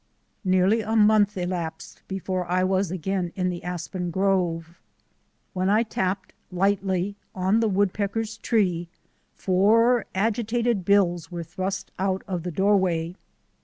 Nearly 0.43 0.81
a 0.81 0.95
month 0.95 1.37
elapsed 1.37 2.01
before 2.07 2.47
I 2.49 2.63
was 2.63 2.89
again 2.89 3.31
in 3.35 3.49
the 3.49 3.63
aspen 3.63 4.09
grove. 4.09 4.79
When 5.53 5.69
I 5.69 5.83
tapped 5.83 6.33
lightly 6.51 7.17
on 7.35 7.59
the 7.59 7.69
woodpeckers' 7.69 8.37
tree 8.39 8.89
four 9.35 10.05
agitated 10.15 10.85
bills 10.85 11.31
were 11.31 11.43
thrust 11.43 11.91
out 11.99 12.23
of 12.27 12.41
the 12.41 12.49
doorway. 12.51 13.15